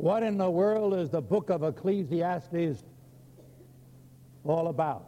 [0.00, 2.82] What in the world is the book of Ecclesiastes
[4.44, 5.06] all about?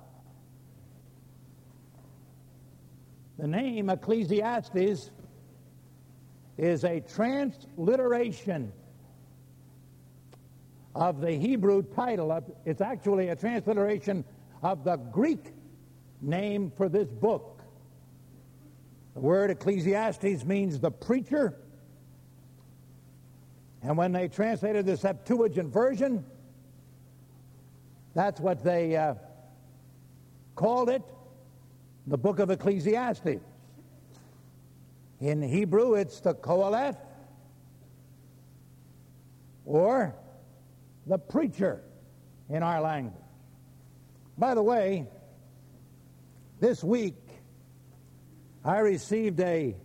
[3.38, 5.10] The name Ecclesiastes
[6.58, 8.70] is a transliteration
[10.94, 12.44] of the Hebrew title.
[12.66, 14.26] It's actually a transliteration
[14.62, 15.54] of the Greek
[16.20, 17.62] name for this book.
[19.14, 21.56] The word Ecclesiastes means the preacher.
[23.82, 26.24] And when they translated the Septuagint version,
[28.14, 29.14] that's what they uh,
[30.54, 31.02] called it
[32.06, 33.40] the book of Ecclesiastes.
[35.20, 36.96] In Hebrew, it's the Qoheleth
[39.64, 40.14] or
[41.06, 41.82] the preacher
[42.48, 43.14] in our language.
[44.36, 45.06] By the way,
[46.60, 47.16] this week
[48.64, 49.76] I received a,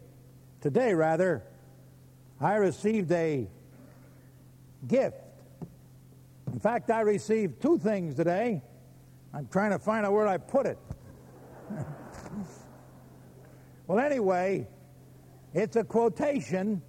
[0.62, 1.44] today rather,
[2.40, 3.48] I received a
[4.88, 5.18] gift.
[6.54, 8.62] In fact, I received two things today.
[9.34, 10.78] I'm trying to find out where I put it.
[13.88, 14.68] well, anyway,
[15.54, 16.82] it's a quotation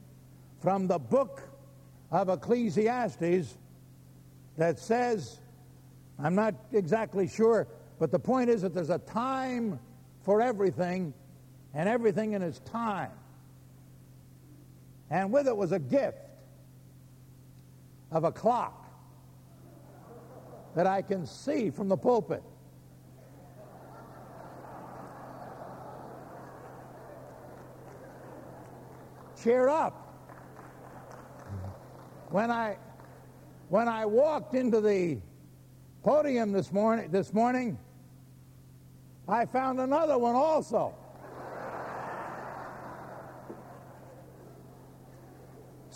[0.60, 1.42] from the book
[2.10, 3.56] of Ecclesiastes
[4.56, 5.38] that says,
[6.18, 9.78] I'm not exactly sure, but the point is that there's a time
[10.22, 11.12] for everything
[11.74, 13.12] and everything in its time.
[15.10, 16.27] And with it was a gift
[18.10, 18.86] of a clock
[20.74, 22.42] that I can see from the pulpit.
[29.42, 30.04] Cheer up.
[32.30, 32.76] When I
[33.68, 35.18] when I walked into the
[36.02, 37.78] podium this morning, this morning,
[39.28, 40.94] I found another one also.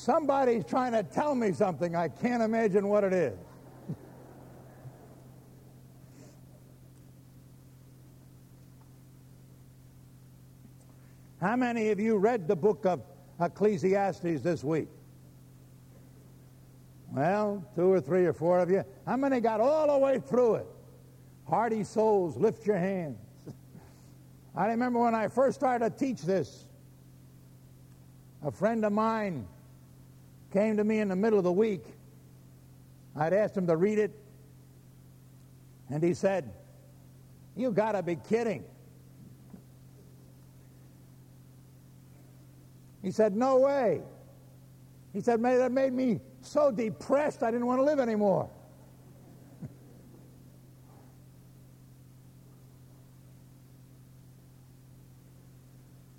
[0.03, 1.95] Somebody's trying to tell me something.
[1.95, 3.39] I can't imagine what it is.
[11.41, 13.01] How many of you read the book of
[13.41, 14.89] Ecclesiastes this week?
[17.13, 18.83] Well, two or three or four of you.
[19.07, 20.67] How many got all the way through it?
[21.49, 23.21] Hardy souls, lift your hands.
[24.57, 26.65] I remember when I first started to teach this,
[28.43, 29.47] a friend of mine
[30.53, 31.85] came to me in the middle of the week.
[33.17, 34.13] I'd asked him to read it,
[35.89, 36.53] and he said,
[37.57, 38.65] You got to be kidding.
[43.03, 44.03] He said, No way.
[45.13, 48.49] He said, Man, That made me so depressed I didn't want to live anymore.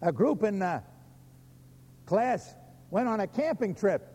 [0.02, 0.82] a group in uh,
[2.06, 2.54] class
[2.92, 4.13] went on a camping trip.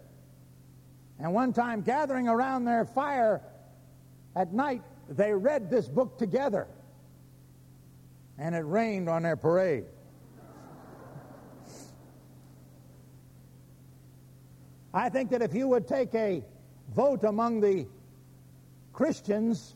[1.19, 3.43] And one time, gathering around their fire
[4.37, 6.69] at night, they read this book together.
[8.39, 9.85] And it rained on their parade.
[14.95, 16.43] I think that if you would take a
[16.95, 17.87] vote among the
[18.93, 19.75] Christians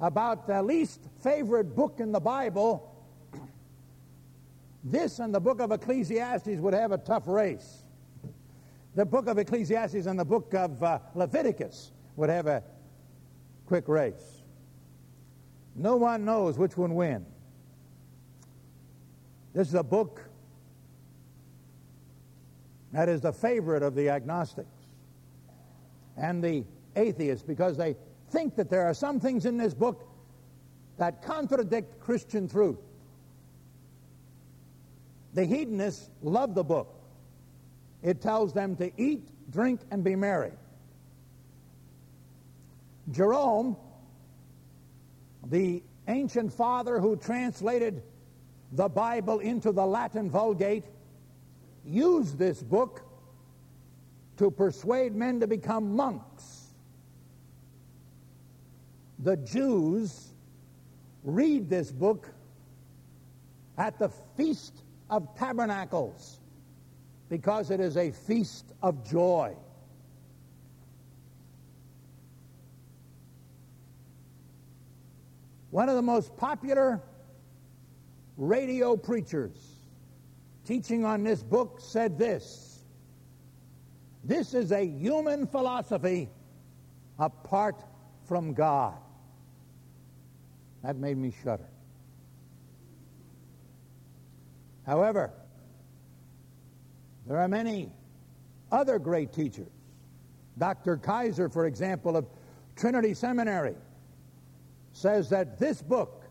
[0.00, 2.94] about the least favorite book in the Bible,
[4.84, 7.82] this and the book of Ecclesiastes would have a tough race.
[8.98, 12.64] The book of Ecclesiastes and the book of uh, Leviticus would have a
[13.64, 14.42] quick race.
[15.76, 17.24] No one knows which one win.
[19.54, 20.28] This is a book
[22.92, 24.88] that is the favorite of the agnostics
[26.16, 26.64] and the
[26.96, 27.94] atheists because they
[28.30, 30.08] think that there are some things in this book
[30.96, 32.80] that contradict Christian truth.
[35.34, 36.97] The hedonists love the book.
[38.02, 40.52] It tells them to eat, drink, and be merry.
[43.10, 43.76] Jerome,
[45.46, 48.02] the ancient father who translated
[48.72, 50.84] the Bible into the Latin Vulgate,
[51.84, 53.02] used this book
[54.36, 56.66] to persuade men to become monks.
[59.20, 60.28] The Jews
[61.24, 62.28] read this book
[63.76, 66.38] at the Feast of Tabernacles
[67.28, 69.54] because it is a feast of joy.
[75.70, 77.02] One of the most popular
[78.36, 79.56] radio preachers
[80.64, 82.80] teaching on this book said this
[84.24, 86.30] This is a human philosophy
[87.18, 87.84] apart
[88.24, 88.94] from God.
[90.82, 91.68] That made me shudder.
[94.86, 95.32] However,
[97.28, 97.92] there are many
[98.72, 99.68] other great teachers
[100.58, 100.96] Dr.
[100.96, 102.26] Kaiser, for example, of
[102.76, 103.76] Trinity Seminary,
[104.92, 106.24] says that this book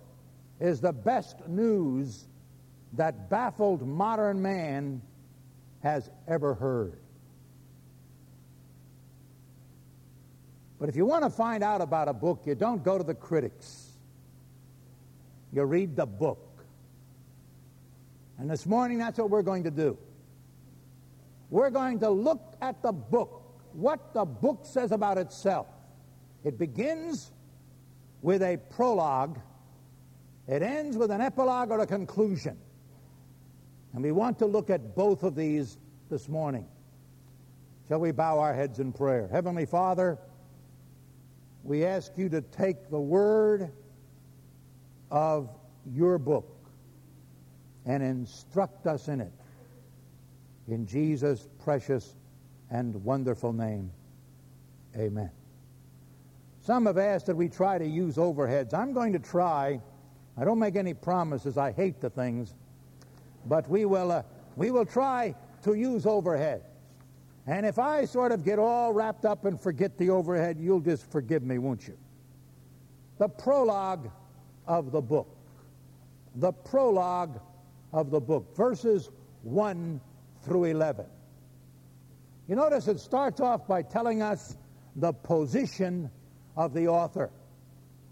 [0.60, 2.28] is the best news
[2.94, 5.02] that baffled modern man
[5.82, 7.00] has ever heard.
[10.80, 13.16] But if you want to find out about a book, you don't go to the
[13.16, 13.92] critics.
[15.52, 16.44] You read the book.
[18.38, 19.98] And this morning, that's what we're going to do.
[21.50, 25.68] We're going to look at the book, what the book says about itself.
[26.44, 27.32] It begins
[28.22, 29.40] with a prologue,
[30.48, 32.58] it ends with an epilogue or a conclusion.
[33.94, 35.78] And we want to look at both of these
[36.10, 36.66] this morning.
[37.88, 39.30] Shall we bow our heads in prayer?
[39.32, 40.18] Heavenly Father,
[41.64, 43.72] we ask you to take the word
[45.10, 45.50] of
[45.94, 46.54] your book
[47.86, 49.32] and instruct us in it.
[50.68, 52.16] In Jesus' precious
[52.70, 53.92] and wonderful name,
[54.96, 55.32] amen.
[56.62, 58.74] Some have asked that we try to use overheads.
[58.74, 59.80] I'm going to try.
[60.38, 61.58] I don't make any promises.
[61.58, 62.54] I hate the things.
[63.46, 64.24] But we will, uh,
[64.58, 65.34] we will try
[65.64, 66.64] to use overheads.
[67.46, 71.10] And if I sort of get all wrapped up and forget the overhead, you'll just
[71.10, 71.98] forgive me, won't you?
[73.18, 74.12] The prologue
[74.68, 75.34] of the book.
[76.36, 77.40] The prologue
[77.94, 78.54] of the book.
[78.56, 79.10] Verses
[79.44, 80.02] 1
[80.48, 81.06] through 11.
[82.48, 84.58] You notice it starts off by telling us
[84.96, 86.10] the position
[86.56, 87.30] of the author,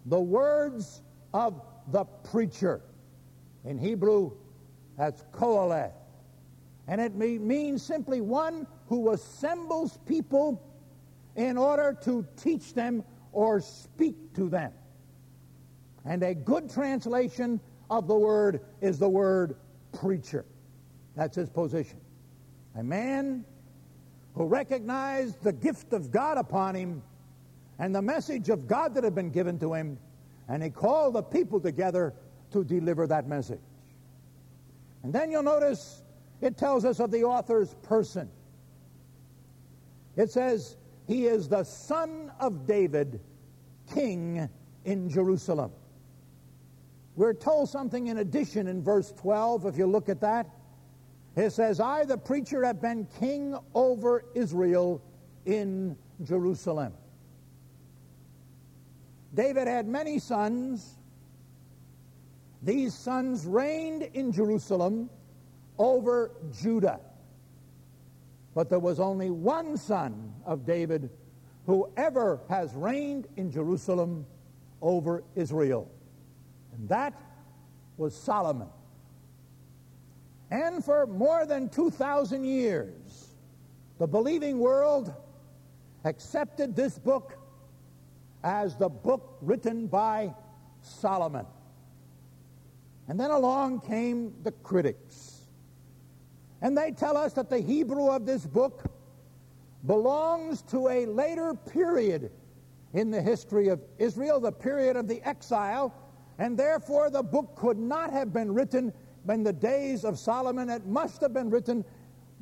[0.06, 1.02] the words
[1.34, 1.62] of
[1.92, 2.82] the preacher.
[3.64, 4.32] In Hebrew,
[4.98, 5.94] that's Qoheleth.
[6.88, 10.62] And it means simply one who assembles people
[11.36, 14.72] in order to teach them or speak to them.
[16.06, 17.60] And a good translation
[17.90, 19.56] of the word is the word
[20.00, 20.46] preacher.
[21.16, 22.00] That's his position.
[22.78, 23.46] A man
[24.34, 27.02] who recognized the gift of God upon him
[27.80, 29.98] and the message of God that had been given to him,
[30.48, 32.14] and he called the people together
[32.52, 33.60] to deliver that message.
[35.04, 36.02] And then you'll notice
[36.42, 38.30] it tells us of the author's person.
[40.16, 43.20] It says, He is the son of David,
[43.94, 44.50] king
[44.84, 45.72] in Jerusalem.
[47.16, 50.50] We're told something in addition in verse 12, if you look at that.
[51.36, 55.02] It says, I, the preacher, have been king over Israel
[55.46, 56.94] in Jerusalem.
[59.34, 60.96] David had many sons.
[62.64, 65.10] These sons reigned in Jerusalem
[65.78, 67.02] over Judah.
[68.54, 71.10] But there was only one son of David
[71.66, 74.26] who ever has reigned in Jerusalem
[74.82, 75.92] over Israel.
[76.74, 77.14] And that
[77.98, 78.70] was Solomon.
[80.56, 83.36] And for more than 2,000 years,
[84.00, 85.14] the believing world
[86.06, 87.38] accepted this book
[88.42, 90.34] as the book written by
[90.82, 91.46] Solomon.
[93.10, 95.42] And then along came the critics
[96.62, 98.86] and they tell us that the Hebrew of this book
[99.86, 102.32] belongs to a later period
[102.94, 105.94] in the history of Israel, the period of the exile,
[106.40, 108.94] and therefore the book could not have been written
[109.30, 110.70] in the days of Solomon.
[110.70, 111.84] It must have been written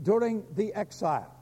[0.01, 1.33] during the exile.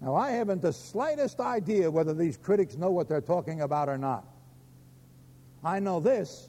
[0.00, 3.96] Now, I haven't the slightest idea whether these critics know what they're talking about or
[3.96, 4.24] not.
[5.64, 6.48] I know this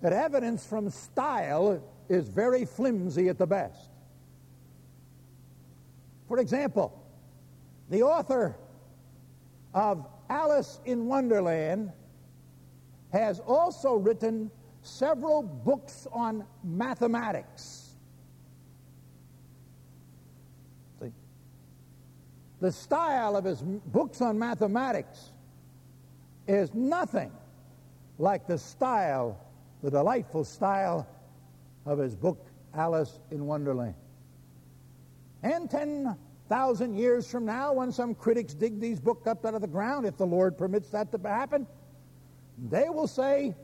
[0.00, 3.90] that evidence from style is very flimsy at the best.
[6.26, 7.04] For example,
[7.90, 8.56] the author
[9.74, 11.92] of Alice in Wonderland
[13.12, 14.50] has also written
[14.82, 17.94] several books on mathematics.
[21.00, 21.12] See?
[22.60, 25.30] The style of his books on mathematics
[26.48, 27.30] is nothing
[28.18, 29.38] like the style,
[29.82, 31.06] the delightful style
[31.86, 33.94] of his book, Alice in Wonderland.
[35.42, 39.66] And 10,000 years from now, when some critics dig these books up out of the
[39.66, 41.66] ground, if the Lord permits that to happen,
[42.68, 43.54] they will say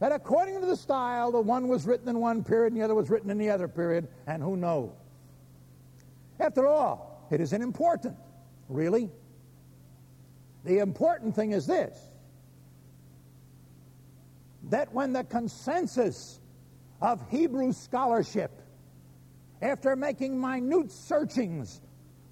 [0.00, 2.94] that according to the style, the one was written in one period and the other
[2.94, 4.90] was written in the other period, and who knows?
[6.38, 8.16] After all, it isn't important,
[8.68, 9.10] really.
[10.64, 11.98] The important thing is this
[14.64, 16.40] that when the consensus
[17.00, 18.60] of Hebrew scholarship,
[19.62, 21.80] after making minute searchings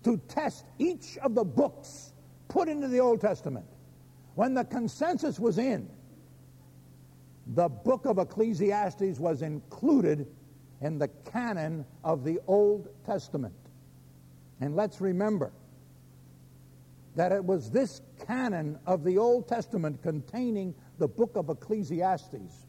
[0.05, 2.13] to test each of the books
[2.49, 3.67] put into the Old Testament,
[4.35, 5.89] when the consensus was in,
[7.55, 10.27] the book of Ecclesiastes was included
[10.81, 13.55] in the canon of the Old Testament.
[14.61, 15.53] And let's remember
[17.15, 22.67] that it was this canon of the Old Testament containing the book of Ecclesiastes,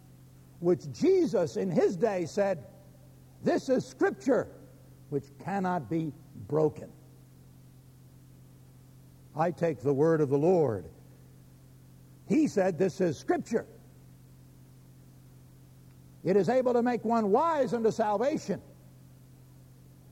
[0.59, 2.63] which Jesus in his day said,
[3.43, 4.47] This is Scripture,
[5.09, 6.13] which cannot be
[6.47, 6.89] broken.
[9.35, 10.85] I take the word of the Lord.
[12.27, 13.65] He said, This is Scripture.
[16.23, 18.61] It is able to make one wise unto salvation.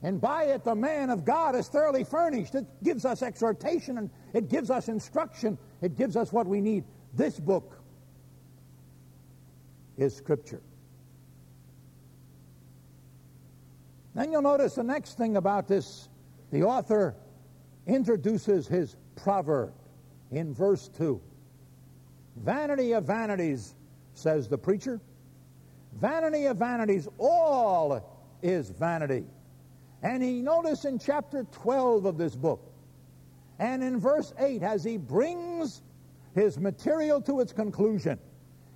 [0.03, 2.53] And by it, the man of God is thoroughly furnished.
[2.55, 5.57] It gives us exhortation and it gives us instruction.
[5.81, 6.83] It gives us what we need.
[7.13, 7.81] This book
[9.97, 10.61] is Scripture.
[14.13, 16.07] Then you'll notice the next thing about this
[16.51, 17.15] the author
[17.87, 19.73] introduces his proverb
[20.31, 21.19] in verse 2.
[22.37, 23.75] Vanity of vanities,
[24.13, 25.01] says the preacher.
[25.95, 29.23] Vanity of vanities, all is vanity.
[30.03, 32.71] And he notice in chapter 12 of this book,
[33.59, 35.81] and in verse 8, as he brings
[36.33, 38.19] his material to its conclusion,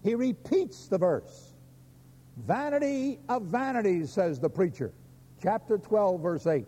[0.04, 1.54] he repeats the verse.
[2.38, 4.94] Vanity of vanities, says the preacher.
[5.44, 6.66] Chapter 12, verse 8.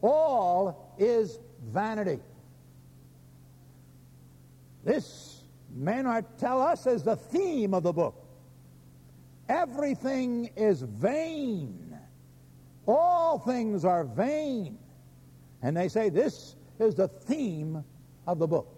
[0.00, 2.18] All is vanity.
[4.84, 5.42] This,
[5.74, 8.21] men are tell us, is the theme of the book.
[9.52, 11.98] Everything is vain.
[12.88, 14.78] All things are vain.
[15.60, 17.84] And they say this is the theme
[18.26, 18.74] of the book.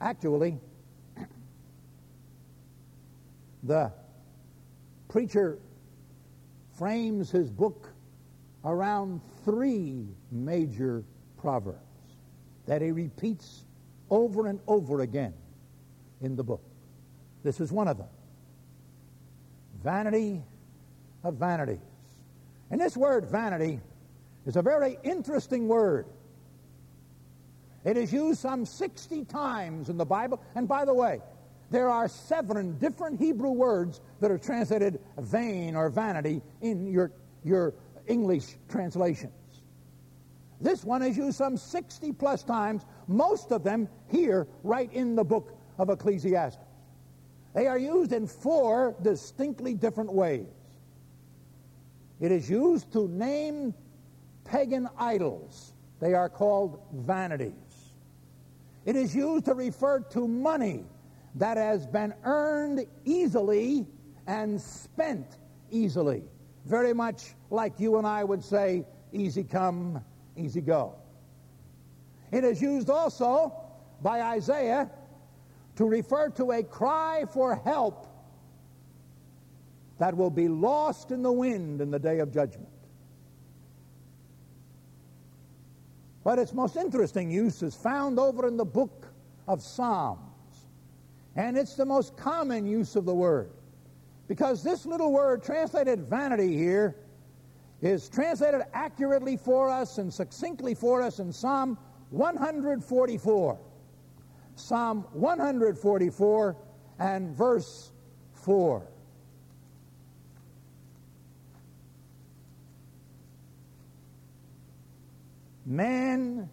[0.00, 0.58] Actually,
[3.62, 3.92] the
[5.10, 5.58] preacher
[6.78, 7.90] frames his book
[8.64, 11.04] around three major
[11.36, 11.76] proverbs
[12.64, 13.66] that he repeats
[14.08, 15.34] over and over again
[16.22, 16.62] in the book.
[17.42, 18.08] This is one of them.
[19.82, 20.42] Vanity
[21.24, 21.78] of vanities.
[22.70, 23.80] And this word vanity
[24.46, 26.06] is a very interesting word.
[27.84, 30.40] It is used some 60 times in the Bible.
[30.54, 31.20] And by the way,
[31.70, 37.10] there are seven different Hebrew words that are translated vain or vanity in your,
[37.44, 37.74] your
[38.06, 39.32] English translations.
[40.60, 45.24] This one is used some 60 plus times, most of them here, right in the
[45.24, 46.58] book of Ecclesiastes.
[47.54, 50.46] They are used in four distinctly different ways.
[52.20, 53.74] It is used to name
[54.44, 55.72] pagan idols.
[56.00, 57.52] They are called vanities.
[58.84, 60.84] It is used to refer to money
[61.36, 63.86] that has been earned easily
[64.26, 65.38] and spent
[65.70, 66.22] easily.
[66.64, 70.02] Very much like you and I would say, easy come,
[70.36, 70.94] easy go.
[72.30, 73.52] It is used also
[74.00, 74.90] by Isaiah
[75.82, 78.06] to refer to a cry for help
[79.98, 82.68] that will be lost in the wind in the day of judgment.
[86.22, 89.08] But its most interesting use is found over in the book
[89.48, 90.20] of Psalms.
[91.34, 93.50] And it's the most common use of the word.
[94.28, 96.94] Because this little word, translated vanity here,
[97.80, 101.76] is translated accurately for us and succinctly for us in Psalm
[102.10, 103.58] 144.
[104.62, 106.56] Psalm 144
[107.00, 107.90] and verse
[108.44, 108.86] 4.
[115.66, 116.48] Man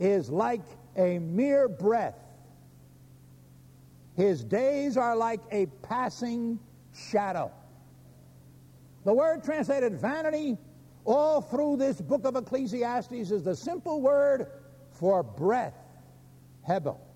[0.00, 0.62] is like
[0.96, 2.18] a mere breath.
[4.16, 6.58] His days are like a passing
[6.94, 7.52] shadow.
[9.04, 10.56] The word translated vanity
[11.04, 14.46] all through this book of Ecclesiastes is the simple word
[14.90, 15.76] for breath,
[16.62, 17.11] hebel.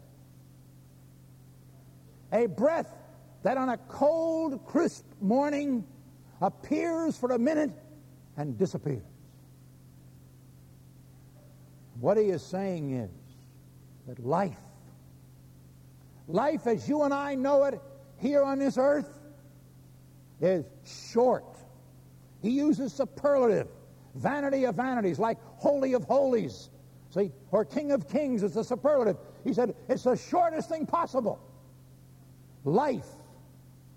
[2.37, 2.93] A breath
[3.45, 5.87] that on a cold, crisp morning
[6.43, 7.71] appears for a minute
[8.37, 9.02] and disappears.
[11.99, 13.11] What he is saying is
[14.07, 14.59] that life,
[16.28, 17.81] life as you and I know it
[18.19, 19.19] here on this earth,
[20.43, 21.57] is short.
[22.43, 23.69] He uses superlative,
[24.14, 26.69] vanity of vanities, like holy of holies.
[27.09, 29.16] See, or king of kings is the superlative.
[29.43, 31.40] He said it's the shortest thing possible.
[32.67, 33.07] Life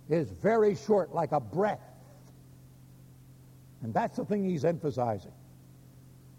[0.09, 1.81] is very short, like a breath.
[3.81, 5.31] And that's the thing he's emphasizing.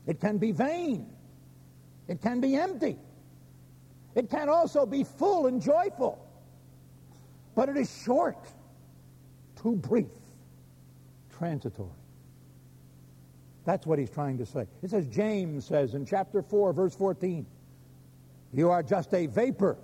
[0.07, 1.11] It can be vain.
[2.07, 2.97] It can be empty.
[4.15, 6.25] It can also be full and joyful.
[7.57, 8.39] But it is short,
[9.61, 10.07] too brief,
[11.37, 11.91] transitory.
[13.65, 14.67] That's what he's trying to say.
[14.83, 17.45] It says, James says in chapter 4, verse 14,
[18.53, 19.77] You are just a vapor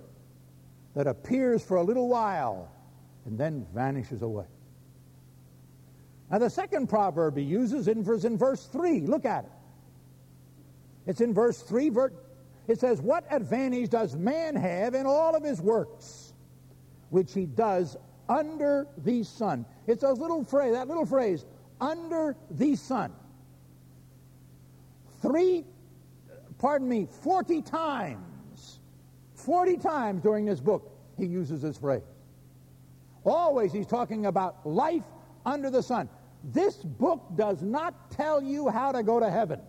[0.97, 2.71] that appears for a little while
[3.27, 4.47] and then vanishes away.
[6.31, 9.01] Now, the second proverb he uses in verse, in verse 3.
[9.01, 9.51] Look at it.
[11.05, 11.91] It's in verse 3.
[12.67, 16.33] It says, What advantage does man have in all of his works,
[17.11, 17.95] which he does
[18.27, 19.67] under the sun?
[19.85, 21.45] It's a little phrase, that little phrase,
[21.79, 23.13] under the sun.
[25.21, 25.63] Three,
[26.57, 28.36] pardon me, 40 times,
[29.47, 32.01] 40 times during this book, he uses this phrase.
[33.23, 35.05] Always he's talking about life
[35.45, 36.09] under the sun.
[36.43, 39.61] This book does not tell you how to go to heaven.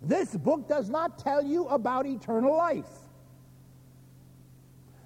[0.00, 2.88] This book does not tell you about eternal life.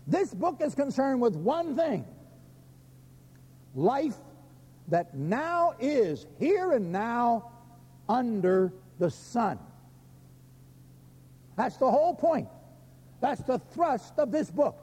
[0.07, 2.07] This book is concerned with one thing
[3.75, 4.15] life
[4.87, 7.51] that now is here and now
[8.09, 9.59] under the sun.
[11.57, 12.49] That's the whole point.
[13.21, 14.77] That's the thrust of this book.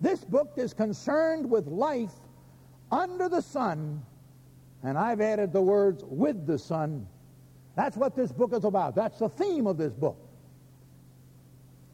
[0.00, 2.12] This book is concerned with life
[2.90, 4.02] under the sun,
[4.82, 7.06] and I've added the words with the sun.
[7.76, 8.94] That's what this book is about.
[8.94, 10.16] That's the theme of this book.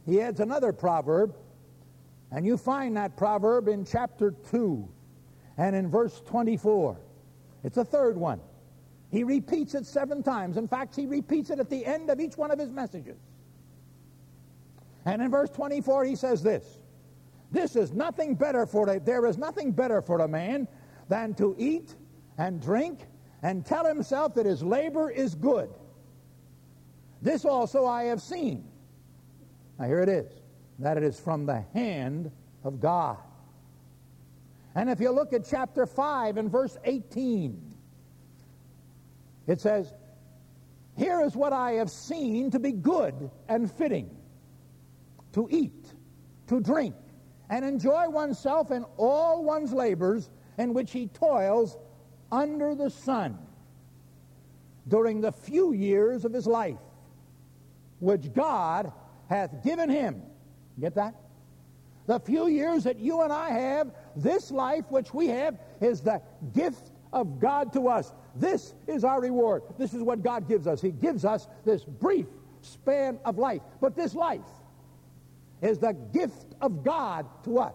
[0.04, 1.34] He adds another proverb,
[2.30, 4.88] and you find that proverb in chapter 2
[5.58, 6.96] and in verse 24.
[7.64, 8.40] It's a third one.
[9.10, 10.56] He repeats it seven times.
[10.56, 13.16] In fact, he repeats it at the end of each one of his messages.
[15.06, 16.80] And in verse 24, he says this
[17.52, 20.68] This is nothing better for a, there is nothing better for a man
[21.08, 21.94] than to eat
[22.36, 23.06] and drink
[23.42, 25.70] and tell himself that his labor is good.
[27.22, 28.68] This also I have seen.
[29.78, 30.30] Now here it is
[30.80, 32.30] that it is from the hand
[32.64, 33.16] of God.
[34.74, 37.74] And if you look at chapter 5 and verse 18,
[39.46, 39.94] it says,
[40.98, 44.15] Here is what I have seen to be good and fitting
[45.36, 45.92] to eat,
[46.46, 46.94] to drink,
[47.50, 51.76] and enjoy oneself in all one's labors in which he toils
[52.32, 53.38] under the sun
[54.88, 56.78] during the few years of his life,
[58.00, 58.90] which God
[59.28, 60.22] hath given him.
[60.80, 61.14] Get that?
[62.06, 66.22] The few years that you and I have, this life which we have, is the
[66.54, 68.14] gift of God to us.
[68.36, 69.64] This is our reward.
[69.76, 70.80] This is what God gives us.
[70.80, 72.26] He gives us this brief
[72.62, 73.60] span of life.
[73.82, 74.40] But this life
[75.62, 77.74] is the gift of God to us.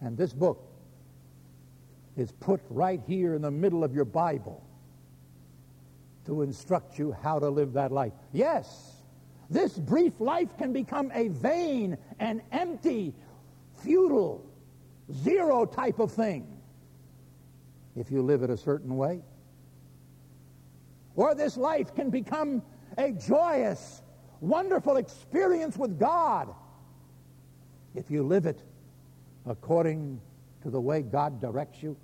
[0.00, 0.62] And this book
[2.16, 4.62] is put right here in the middle of your Bible
[6.26, 8.12] to instruct you how to live that life.
[8.32, 8.92] Yes,
[9.50, 13.14] this brief life can become a vain and empty,
[13.82, 14.44] futile,
[15.12, 16.46] zero type of thing
[17.96, 19.22] if you live it a certain way.
[21.16, 22.62] Or this life can become
[22.98, 24.02] a joyous,
[24.44, 26.54] wonderful experience with God
[27.94, 28.62] if you live it
[29.46, 30.20] according
[30.62, 31.96] to the way God directs you.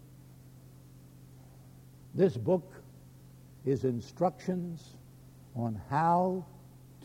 [2.15, 2.73] This book
[3.65, 4.97] is instructions
[5.55, 6.45] on how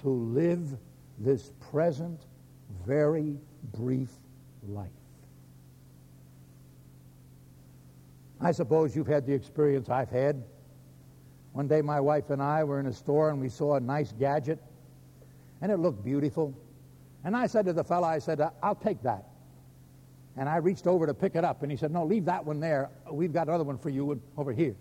[0.02, 0.78] to live
[1.18, 2.20] this present,
[2.86, 3.38] very
[3.74, 4.10] brief
[4.68, 4.90] life.
[8.42, 10.44] I suppose you've had the experience I've had.
[11.54, 14.12] One day, my wife and I were in a store and we saw a nice
[14.12, 14.60] gadget,
[15.62, 16.54] and it looked beautiful.
[17.24, 19.26] And I said to the fellow, I said, uh, I'll take that.
[20.38, 22.60] And I reached over to pick it up, and he said, No, leave that one
[22.60, 22.90] there.
[23.10, 24.76] We've got another one for you over here.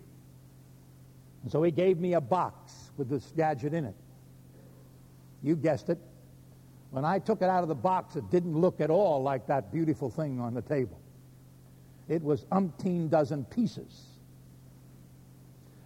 [1.43, 3.95] And so he gave me a box with this gadget in it.
[5.43, 5.99] You guessed it.
[6.91, 9.71] When I took it out of the box, it didn't look at all like that
[9.71, 10.99] beautiful thing on the table.
[12.07, 14.05] It was umpteen dozen pieces.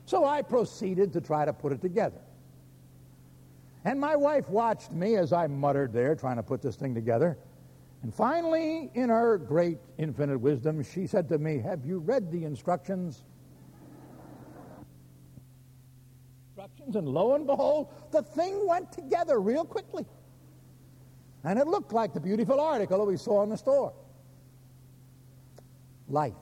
[0.05, 2.21] So I proceeded to try to put it together.
[3.85, 7.37] And my wife watched me as I muttered there, trying to put this thing together.
[8.03, 12.45] And finally, in her great infinite wisdom, she said to me, Have you read the
[12.45, 13.23] instructions?
[16.49, 20.05] Instructions, and lo and behold, the thing went together real quickly.
[21.43, 23.93] And it looked like the beautiful article that we saw in the store.
[26.09, 26.33] Life.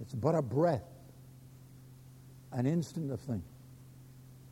[0.00, 0.84] It's but a breath,
[2.52, 3.42] an instant of thing.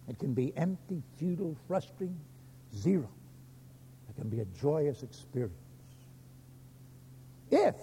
[0.08, 2.18] It can be empty, futile, frustrating,
[2.74, 3.08] zero.
[4.08, 5.54] It can be a joyous experience.
[7.50, 7.76] If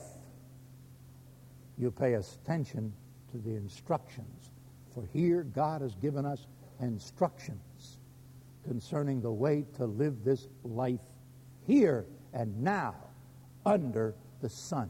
[1.77, 2.93] you pay attention
[3.31, 4.51] to the instructions,
[4.93, 6.47] for here God has given us
[6.81, 7.97] instructions
[8.67, 10.99] concerning the way to live this life
[11.65, 12.95] here and now
[13.65, 14.89] under the sun.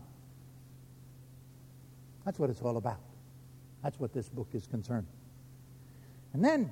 [2.25, 2.99] That's what it's all about.
[3.83, 5.07] That's what this book is concerned.
[6.33, 6.71] And then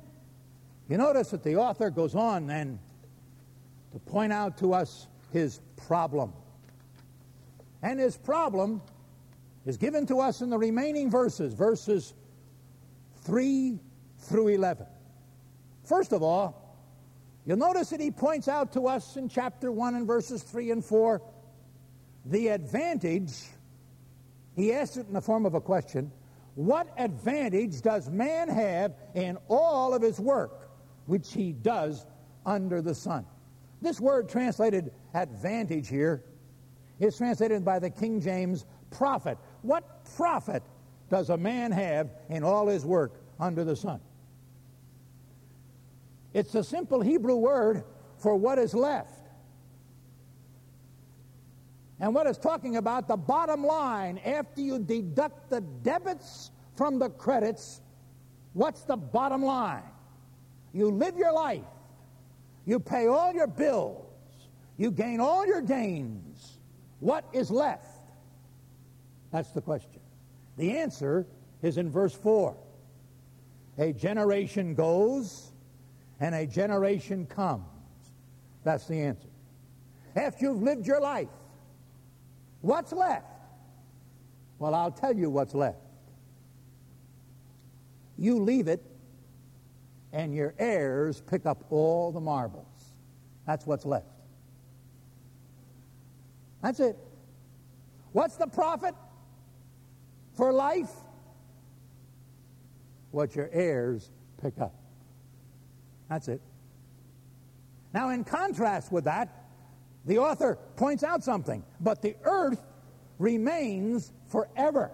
[0.90, 2.80] you notice that the author goes on then
[3.92, 6.34] to point out to us his problem.
[7.82, 8.82] And his problem
[9.66, 12.14] is given to us in the remaining verses, verses
[13.24, 13.80] 3
[14.20, 14.86] through 11.
[15.84, 16.78] First of all,
[17.46, 20.86] you'll notice that he points out to us in chapter 1 and verses 3 and
[20.86, 21.22] 4
[22.30, 23.32] the advantage,
[24.56, 26.12] he asks it in the form of a question
[26.56, 30.67] what advantage does man have in all of his work,
[31.08, 32.06] which he does
[32.46, 33.26] under the sun?
[33.82, 36.24] This word translated advantage here
[37.00, 39.38] is translated by the King James profit.
[39.62, 40.64] What profit
[41.10, 44.00] does a man have in all his work under the sun?
[46.34, 47.84] It's a simple Hebrew word
[48.18, 49.14] for what is left.
[52.00, 57.10] And what it's talking about, the bottom line, after you deduct the debits from the
[57.10, 57.82] credits,
[58.54, 59.84] what's the bottom line?
[60.78, 61.64] You live your life,
[62.66, 64.06] you pay all your bills,
[64.78, 66.60] you gain all your gains.
[67.00, 68.10] What is left?
[69.32, 70.00] That's the question.
[70.58, 71.26] The answer
[71.62, 72.56] is in verse 4.
[73.80, 75.52] A generation goes
[76.20, 77.64] and a generation comes.
[78.64, 79.28] That's the answer.
[80.16, 81.30] After you've lived your life,
[82.62, 83.26] What's left?
[84.60, 85.78] Well, I'll tell you what's left.
[88.18, 88.84] You leave it,
[90.14, 92.66] and your heirs pick up all the marbles.
[93.46, 94.08] That's what's left.
[96.62, 96.98] That's it.
[98.12, 98.96] What's the profit
[100.34, 100.92] for life?
[103.12, 104.74] What your heirs pick up.
[106.10, 106.42] That's it.
[107.94, 109.46] Now, in contrast with that,
[110.06, 112.64] the author points out something, but the earth
[113.20, 114.92] remains forever.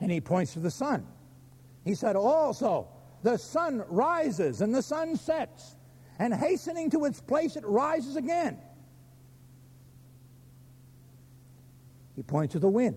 [0.00, 1.06] And he points to the sun.
[1.90, 2.86] He said, Also,
[3.24, 5.74] the sun rises and the sun sets,
[6.20, 8.58] and hastening to its place, it rises again.
[12.14, 12.96] He points to the wind.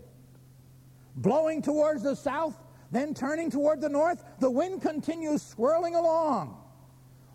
[1.15, 2.55] Blowing towards the south,
[2.91, 6.55] then turning toward the north, the wind continues swirling along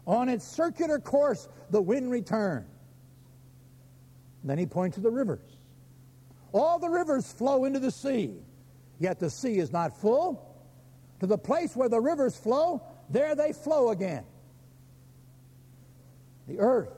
[0.06, 2.68] on its circular course, the wind returns.
[4.44, 5.56] Then he points to the rivers.
[6.52, 8.36] All the rivers flow into the sea,
[9.00, 10.47] yet the sea is not full.
[11.20, 14.24] To the place where the rivers flow, there they flow again.
[16.46, 16.94] The earth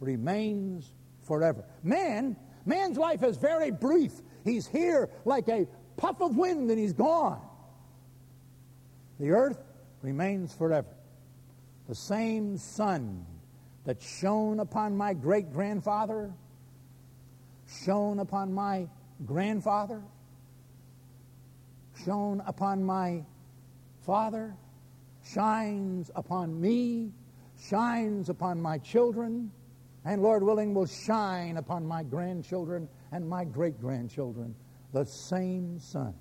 [0.00, 1.64] remains forever.
[1.82, 4.12] Man, man's life is very brief.
[4.44, 7.40] He's here like a puff of wind and he's gone.
[9.18, 9.58] The earth
[10.02, 10.88] remains forever
[11.90, 13.26] the same sun
[13.84, 16.32] that shone upon my great grandfather,
[17.84, 18.86] shone upon my
[19.26, 20.00] grandfather,
[22.04, 23.24] shone upon my
[24.10, 24.56] father,
[25.22, 27.12] shines upon me,
[27.56, 29.52] shines upon my children,
[30.04, 34.52] and Lord willing will shine upon my grandchildren and my great grandchildren.
[34.92, 36.14] The same sun,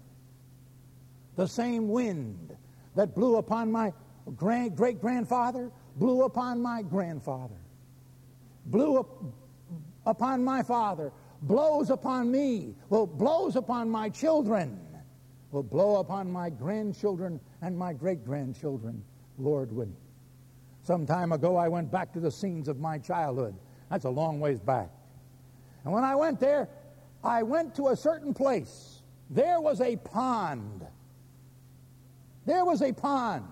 [1.36, 2.56] the same wind
[2.96, 3.92] that blew upon my
[4.36, 7.60] great grandfather blew upon my grandfather,
[8.68, 9.24] blew up
[10.06, 14.80] upon my father, blows upon me, will blows upon my children,
[15.52, 19.04] will blow upon my grandchildren and my great grandchildren,
[19.38, 19.96] Lord willing.
[20.84, 23.56] Some time ago, I went back to the scenes of my childhood.
[23.90, 24.90] That's a long ways back.
[25.84, 26.70] And when I went there,
[27.24, 29.02] I went to a certain place.
[29.30, 30.86] There was a pond.
[32.46, 33.46] There was a pond.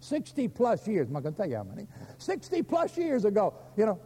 [0.00, 1.86] 60 plus years, I'm not going to tell you how many,
[2.18, 4.00] 60 plus years ago, you know,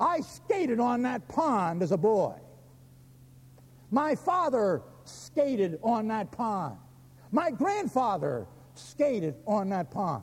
[0.00, 2.34] I skated on that pond as a boy.
[3.90, 6.78] My father skated on that pond.
[7.32, 10.22] My grandfather skated on that pond.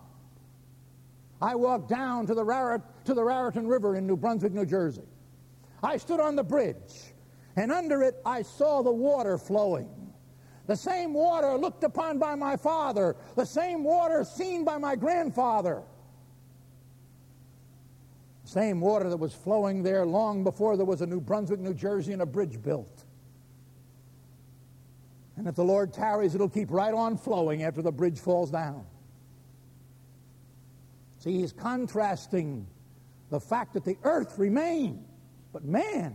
[1.41, 5.07] I walked down to the, Raritan, to the Raritan River in New Brunswick, New Jersey.
[5.81, 7.13] I stood on the bridge,
[7.55, 9.89] and under it I saw the water flowing.
[10.67, 15.81] The same water looked upon by my father, the same water seen by my grandfather.
[18.43, 21.73] The same water that was flowing there long before there was a New Brunswick, New
[21.73, 23.05] Jersey, and a bridge built.
[25.39, 28.85] And if the Lord tarries, it'll keep right on flowing after the bridge falls down.
[31.19, 32.67] See, he's contrasting
[33.29, 34.99] the fact that the earth remains,
[35.53, 36.13] but man,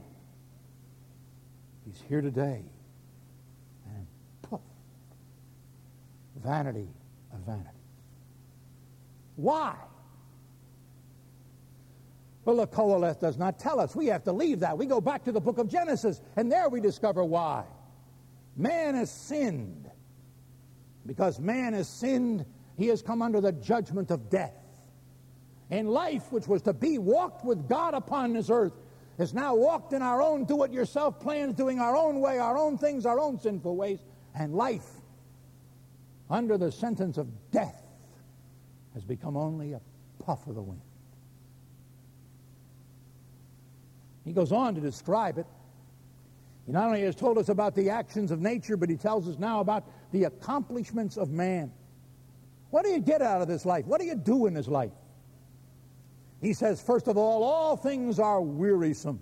[1.86, 2.64] he's here today.
[3.94, 4.06] And
[4.42, 4.60] poof,
[6.42, 6.88] vanity
[7.32, 7.70] of vanity.
[9.36, 9.74] Why?
[12.44, 13.96] Well, the Qoheleth does not tell us.
[13.96, 14.76] We have to leave that.
[14.76, 17.64] We go back to the book of Genesis, and there we discover why.
[18.56, 19.90] Man has sinned.
[21.06, 24.52] Because man has sinned, he has come under the judgment of death.
[25.70, 28.72] And life, which was to be walked with God upon this earth,
[29.18, 32.58] has now walked in our own do it yourself plans, doing our own way, our
[32.58, 34.00] own things, our own sinful ways,
[34.34, 34.88] and life
[36.30, 37.82] under the sentence of death
[38.94, 39.80] has become only a
[40.18, 40.80] puff of the wind.
[44.24, 45.46] He goes on to describe it.
[46.66, 49.38] He not only has told us about the actions of nature, but he tells us
[49.38, 51.72] now about the accomplishments of man.
[52.70, 53.84] What do you get out of this life?
[53.86, 54.92] What do you do in this life?
[56.40, 59.20] He says, first of all, all things are wearisome.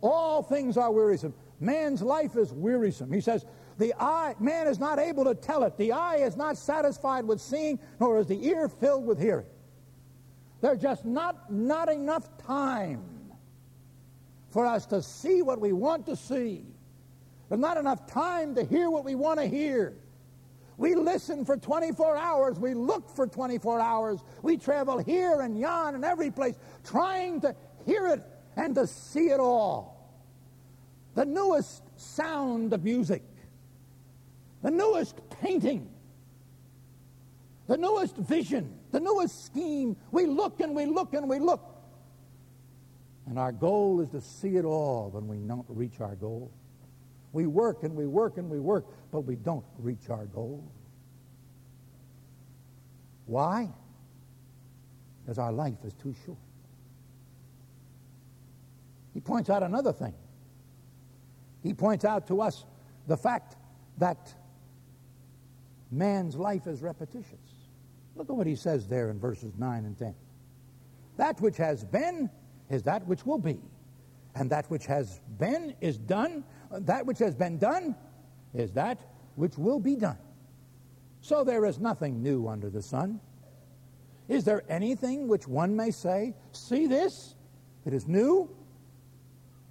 [0.00, 1.34] All things are wearisome.
[1.60, 3.12] Man's life is wearisome.
[3.12, 3.44] He says,
[3.78, 5.76] the eye, man is not able to tell it.
[5.76, 9.46] The eye is not satisfied with seeing, nor is the ear filled with hearing.
[10.60, 13.02] There's just not, not enough time
[14.50, 16.64] for us to see what we want to see.
[17.48, 19.94] There's not enough time to hear what we want to hear.
[20.76, 22.58] We listen for 24 hours.
[22.58, 24.20] We look for 24 hours.
[24.42, 28.22] We travel here and yon and every place trying to hear it
[28.56, 29.96] and to see it all.
[31.14, 33.22] The newest sound of music,
[34.62, 35.88] the newest painting,
[37.66, 39.96] the newest vision, the newest scheme.
[40.12, 41.77] We look and we look and we look.
[43.28, 46.50] And our goal is to see it all when we don't reach our goal.
[47.32, 50.64] We work and we work and we work, but we don't reach our goal.
[53.26, 53.68] Why?
[55.22, 56.38] Because our life is too short.
[59.12, 60.14] He points out another thing.
[61.62, 62.64] He points out to us
[63.08, 63.56] the fact
[63.98, 64.32] that
[65.90, 67.34] man's life is repetitious.
[68.16, 70.14] Look at what he says there in verses 9 and 10.
[71.18, 72.30] That which has been
[72.70, 73.58] is that which will be.
[74.34, 76.44] And that which has been is done.
[76.70, 77.96] That which has been done
[78.54, 78.98] is that
[79.36, 80.18] which will be done.
[81.20, 83.20] So there is nothing new under the sun.
[84.28, 87.34] Is there anything which one may say, See this?
[87.86, 88.50] It is new?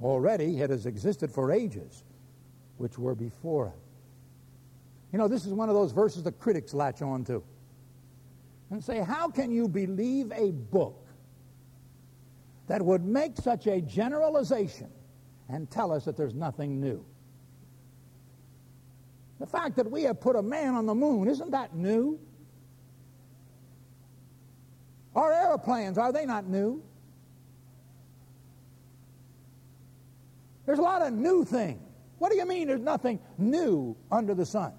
[0.01, 2.03] Already it has existed for ages,
[2.77, 3.79] which were before it.
[5.11, 7.43] You know, this is one of those verses the critics latch on to
[8.69, 11.06] and say, How can you believe a book
[12.67, 14.89] that would make such a generalization
[15.49, 17.03] and tell us that there's nothing new?
[19.39, 22.19] The fact that we have put a man on the moon, isn't that new?
[25.15, 26.83] Our airplanes, are they not new?
[30.65, 31.81] There's a lot of new things.
[32.19, 34.73] What do you mean there's nothing new under the sun?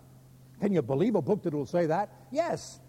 [0.61, 2.11] Can you believe a book that will say that?
[2.31, 2.81] Yes,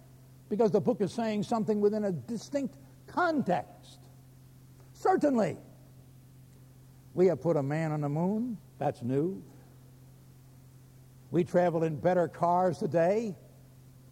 [0.49, 2.75] because the book is saying something within a distinct
[3.07, 3.78] context.
[4.99, 5.55] Certainly.
[7.13, 8.57] We have put a man on the moon.
[8.79, 9.41] That's new.
[11.31, 13.35] We travel in better cars today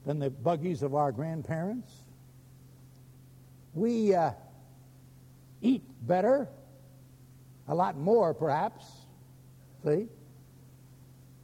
[0.06, 1.92] than the buggies of our grandparents.
[3.74, 4.32] We uh,
[5.62, 6.48] eat better,
[7.68, 8.86] a lot more perhaps,
[9.84, 10.08] see,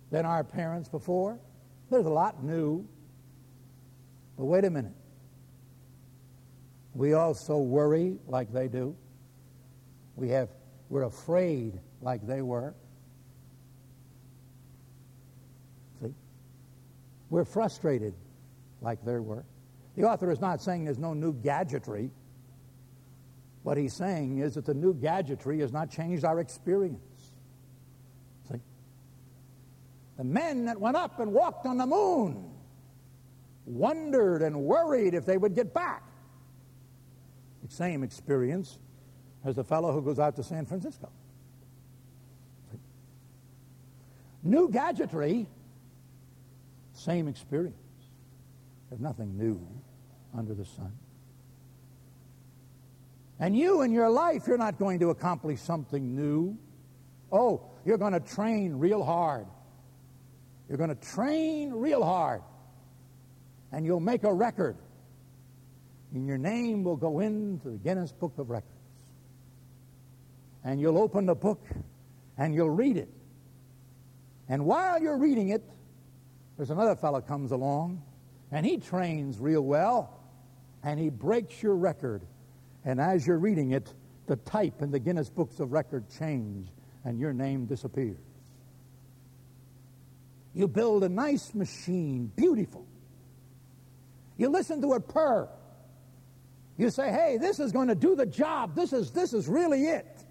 [0.09, 1.37] than our parents before.
[1.89, 2.87] There's a lot new.
[4.37, 4.95] But wait a minute.
[6.95, 8.95] We also worry like they do.
[10.15, 10.49] We have,
[10.89, 12.73] we're afraid like they were.
[16.01, 16.13] See?
[17.29, 18.13] We're frustrated
[18.81, 19.43] like they were.
[19.95, 22.11] The author is not saying there's no new gadgetry.
[23.63, 27.31] What he's saying is that the new gadgetry has not changed our experience.
[28.51, 28.59] See?
[30.17, 32.49] The men that went up and walked on the moon
[33.65, 36.03] wondered and worried if they would get back.
[37.63, 38.77] The same experience
[39.45, 41.09] as the fellow who goes out to San Francisco.
[44.43, 45.47] New gadgetry
[46.93, 47.75] same experience.
[48.89, 49.59] There's nothing new
[50.35, 50.93] under the sun.
[53.39, 56.57] And you in your life, you're not going to accomplish something new.
[57.31, 59.47] Oh, you're going to train real hard.
[60.69, 62.41] You're going to train real hard.
[63.71, 64.77] And you'll make a record.
[66.13, 68.72] And your name will go into the Guinness Book of Records.
[70.63, 71.65] And you'll open the book
[72.37, 73.09] and you'll read it.
[74.49, 75.63] And while you're reading it,
[76.57, 78.03] there's another fellow comes along,
[78.51, 80.19] and he trains real well,
[80.83, 82.21] and he breaks your record.
[82.85, 83.91] And as you're reading it,
[84.27, 86.67] the type in the Guinness Books of Record change,
[87.03, 88.17] and your name disappears.
[90.53, 92.85] You build a nice machine, beautiful.
[94.37, 95.49] You listen to it purr.
[96.77, 98.75] You say, hey, this is going to do the job.
[98.75, 100.22] This is, this is really it.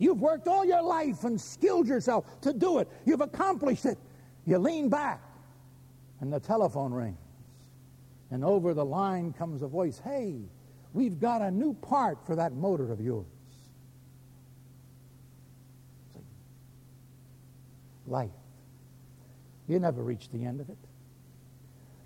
[0.00, 2.88] You've worked all your life and skilled yourself to do it.
[3.04, 3.98] You've accomplished it.
[4.46, 5.20] You lean back,
[6.20, 7.18] and the telephone rings.
[8.30, 10.40] And over the line comes a voice Hey,
[10.94, 13.26] we've got a new part for that motor of yours.
[18.06, 18.30] Life.
[19.68, 20.78] You never reach the end of it.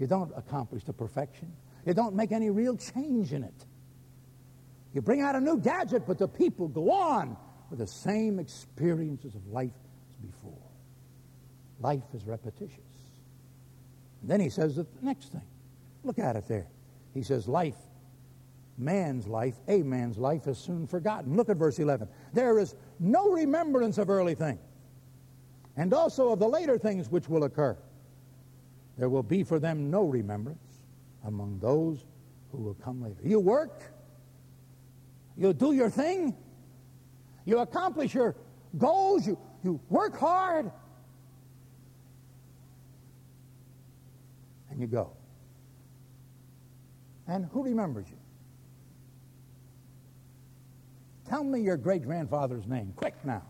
[0.00, 1.52] You don't accomplish the perfection.
[1.87, 3.66] You don't make any real change in it.
[4.92, 7.37] You bring out a new gadget, but the people go on
[7.70, 10.53] with the same experiences of life as before.
[11.81, 12.79] Life is repetitious.
[14.22, 15.42] And then he says the next thing.
[16.03, 16.66] Look at it there.
[17.12, 17.77] He says, Life,
[18.79, 21.37] man's life, a man's life is soon forgotten.
[21.37, 22.09] Look at verse 11.
[22.33, 24.61] There is no remembrance of early things,
[25.77, 27.77] and also of the later things which will occur.
[28.98, 30.59] There will be for them no remembrance
[31.24, 32.05] among those
[32.53, 33.20] who will come later.
[33.22, 33.83] You work,
[35.37, 36.37] you do your thing,
[37.44, 38.35] you accomplish your
[38.78, 40.70] goals, you, you work hard,
[44.70, 45.11] and you go.
[47.26, 48.16] And who remembers you?
[51.28, 53.42] Tell me your great grandfather's name, quick now.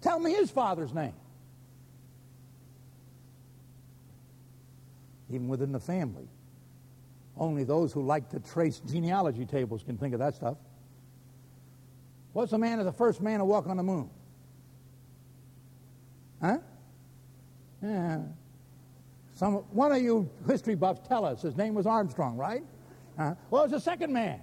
[0.00, 1.14] Tell me his father's name.
[5.30, 6.28] Even within the family.
[7.36, 10.56] Only those who like to trace genealogy tables can think of that stuff.
[12.32, 14.08] What's the man of the first man to walk on the moon?
[16.40, 16.58] Huh?
[17.82, 18.20] Yeah.
[19.34, 22.62] Some, one of you history buffs tell us his name was Armstrong, right?
[23.18, 24.40] Uh, well, it was the second man.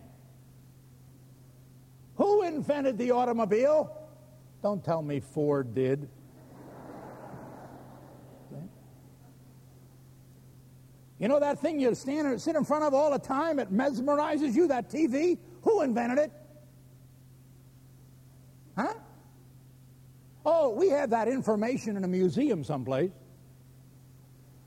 [2.15, 3.95] Who invented the automobile?
[4.62, 6.10] Don't tell me Ford did.
[11.19, 13.60] You know that thing you stand and sit in front of all the time?
[13.60, 15.38] It mesmerizes you, that TV?
[15.63, 16.32] Who invented it?
[18.77, 18.93] Huh?
[20.45, 23.12] Oh, we have that information in a museum someplace.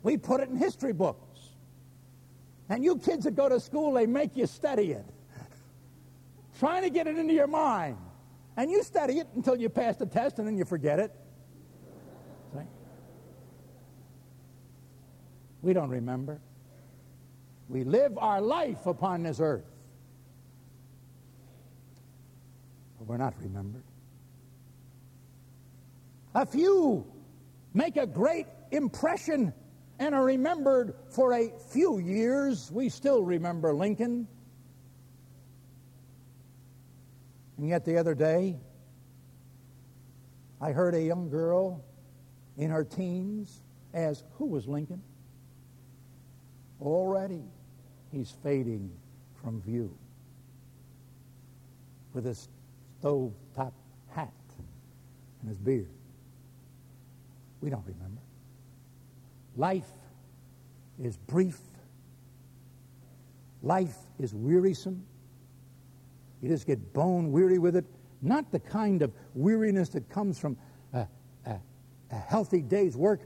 [0.03, 1.41] We put it in history books.
[2.69, 5.07] And you kids that go to school, they make you study it.
[6.59, 7.97] Trying to get it into your mind.
[8.59, 11.13] And you study it until you pass the test and then you forget it.
[15.63, 16.41] We don't remember.
[17.69, 19.65] We live our life upon this earth.
[22.99, 23.85] But we're not remembered.
[26.35, 27.07] A few
[27.75, 29.53] make a great impression
[29.99, 32.71] and are remembered for a few years.
[32.73, 34.27] We still remember Lincoln.
[37.57, 38.59] And yet the other day,
[40.61, 41.85] I heard a young girl
[42.57, 43.63] in her teens
[43.95, 45.03] ask, Who was Lincoln?
[46.83, 47.43] Already
[48.11, 48.91] he's fading
[49.41, 49.95] from view
[52.13, 52.49] with his
[52.99, 53.73] stove top
[54.11, 54.33] hat
[55.41, 55.89] and his beard.
[57.61, 58.21] We don't remember.
[59.57, 59.91] Life
[61.01, 61.59] is brief.
[63.63, 65.05] Life is wearisome.
[66.43, 67.85] You just get bone weary with it.
[68.21, 70.57] Not the kind of weariness that comes from
[70.93, 71.07] a,
[71.47, 71.57] a,
[72.11, 73.21] a healthy day's work,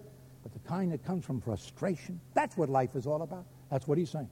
[0.67, 2.21] kind that comes from frustration.
[2.35, 3.45] That's what life is all about.
[3.71, 4.31] That's what he's saying.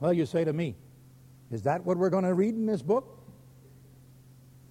[0.00, 0.76] Well, you say to me,
[1.50, 3.18] is that what we're going to read in this book?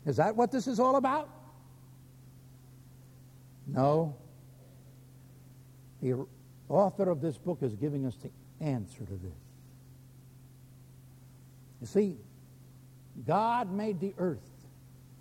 [0.06, 1.30] Is that what this is all about?
[3.68, 4.16] No.
[6.02, 6.26] The
[6.70, 8.30] author of this book is giving us the
[8.64, 9.32] answer to this.
[11.82, 12.18] You see,
[13.26, 14.40] God made the earth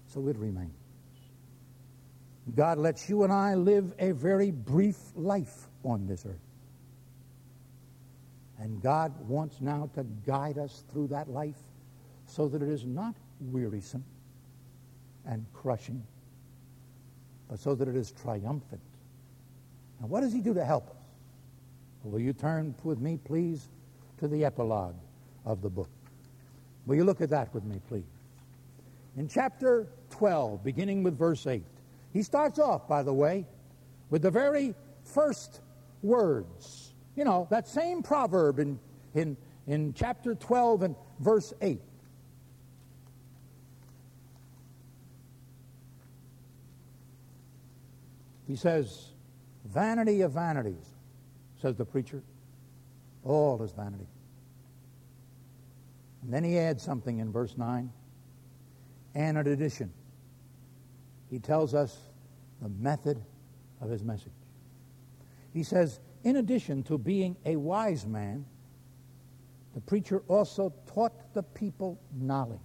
[0.09, 0.84] so it remains.
[2.55, 6.37] God lets you and I live a very brief life on this earth.
[8.59, 11.57] And God wants now to guide us through that life
[12.27, 14.05] so that it is not wearisome
[15.27, 16.03] and crushing,
[17.49, 18.81] but so that it is triumphant.
[20.01, 20.97] Now, what does He do to help us?
[22.05, 23.69] Will you turn with me, please,
[24.19, 24.97] to the epilogue
[25.47, 25.89] of the book?
[26.87, 28.05] Will you look at that with me, please?
[29.17, 31.63] In chapter 12, beginning with verse 8,
[32.15, 33.45] he starts off, by the way,
[34.09, 35.61] with the very first
[36.03, 36.95] words.
[37.17, 38.79] You know, that same proverb in,
[39.15, 39.37] in,
[39.67, 41.81] in chapter 12 and verse 8.
[48.47, 49.09] He says,
[49.65, 50.87] Vanity of vanities
[51.61, 52.23] says the preacher.
[53.25, 54.07] All is vanity.
[56.23, 57.91] And then he adds something in verse 9.
[59.17, 59.93] And an addition,
[61.31, 61.99] he tells us
[62.61, 63.23] the method
[63.81, 64.33] of his message.
[65.53, 68.45] He says, in addition to being a wise man,
[69.75, 72.61] the preacher also taught the people knowledge.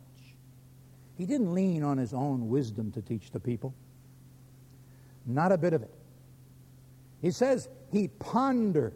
[1.17, 3.73] He didn't lean on his own wisdom to teach the people.
[5.25, 5.93] Not a bit of it.
[7.21, 8.93] He says he pondered.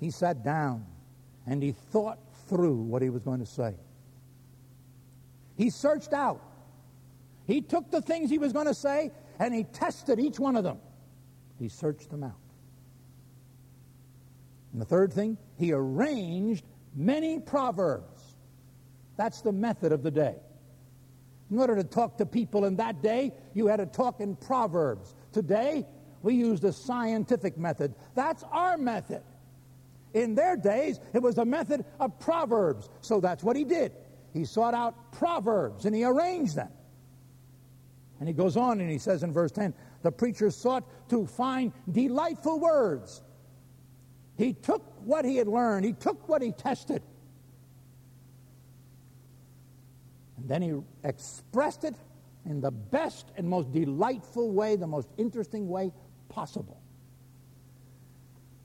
[0.00, 0.84] He sat down
[1.46, 3.74] and he thought through what he was going to say.
[5.56, 6.42] He searched out.
[7.46, 10.64] He took the things he was going to say and he tested each one of
[10.64, 10.78] them.
[11.58, 12.32] He searched them out.
[14.72, 18.36] And the third thing, he arranged many proverbs.
[19.16, 20.36] That's the method of the day.
[21.50, 25.14] In order to talk to people in that day, you had to talk in proverbs.
[25.32, 25.86] Today,
[26.22, 27.94] we use the scientific method.
[28.14, 29.22] That's our method.
[30.12, 32.88] In their days, it was a method of proverbs.
[33.00, 33.92] So that's what he did.
[34.32, 36.68] He sought out proverbs and he arranged them.
[38.18, 41.72] And he goes on and he says in verse 10 the preacher sought to find
[41.90, 43.22] delightful words.
[44.36, 47.02] He took what he had learned, he took what he tested,
[50.36, 51.94] and then he expressed it
[52.44, 55.92] in the best and most delightful way, the most interesting way
[56.28, 56.80] possible.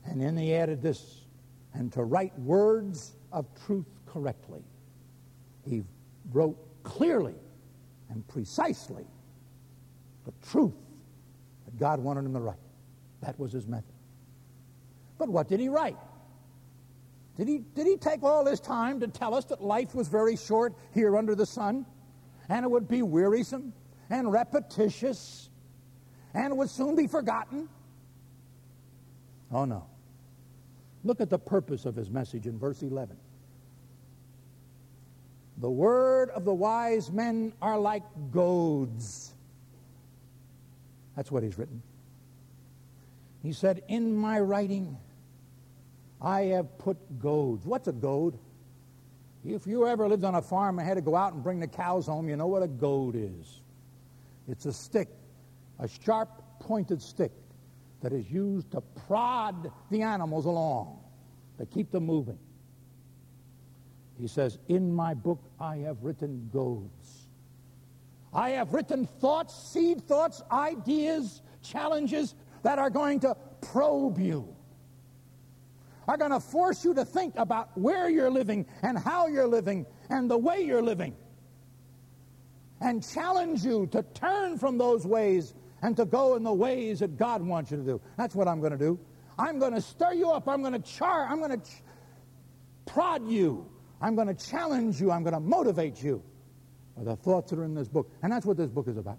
[0.06, 1.22] And then he added this
[1.74, 4.64] and to write words of truth correctly.
[5.64, 5.84] He
[6.32, 7.36] wrote clearly
[8.10, 9.06] and precisely
[10.26, 10.74] the truth
[11.65, 12.55] that God wanted him to write.
[13.22, 13.93] That was his method.
[15.17, 15.97] But what did he write?
[17.38, 20.36] Did he, did he take all his time to tell us that life was very
[20.36, 21.86] short here under the sun?
[22.49, 23.74] And it would be wearisome
[24.09, 25.49] and repetitious
[26.34, 27.69] and would soon be forgotten?
[29.51, 29.86] Oh, no.
[31.03, 33.17] Look at the purpose of his message in verse 11.
[35.57, 39.30] The word of the wise men are like goads.
[41.16, 41.82] That's what he's written.
[43.43, 44.97] He said, In my writing,
[46.22, 47.66] I have put goads.
[47.66, 48.38] What's a goad?
[49.43, 51.68] If you ever lived on a farm and had to go out and bring the
[51.68, 53.62] cows home, you know what a goad is.
[54.47, 55.09] It's a stick,
[55.80, 57.32] a sharp pointed stick
[58.01, 60.99] that is used to prod the animals along,
[61.57, 62.38] to keep them moving.
[64.20, 67.20] He says, In my book I have written goads.
[68.34, 74.55] I have written thoughts, seed thoughts, ideas, challenges that are going to probe you,
[76.07, 79.86] are going to force you to think about where you're living and how you're living
[80.09, 81.15] and the way you're living,
[82.79, 87.17] and challenge you to turn from those ways and to go in the ways that
[87.17, 88.01] God wants you to do.
[88.17, 88.99] That's what I'm going to do.
[89.38, 90.47] I'm going to stir you up.
[90.47, 91.27] I'm going to char.
[91.27, 91.84] I'm going to ch-
[92.86, 93.67] prod you.
[93.99, 95.11] I'm going to challenge you.
[95.11, 96.23] I'm going to motivate you
[96.98, 98.10] by the thoughts that are in this book.
[98.22, 99.18] And that's what this book is about.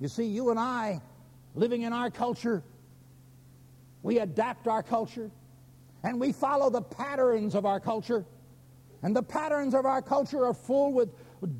[0.00, 1.00] You see, you and I,
[1.54, 2.62] living in our culture,
[4.02, 5.30] we adapt our culture
[6.04, 8.24] and we follow the patterns of our culture.
[9.02, 11.10] And the patterns of our culture are full with